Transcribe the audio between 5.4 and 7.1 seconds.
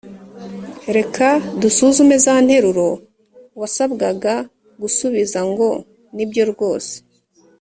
ngo ni byo rwose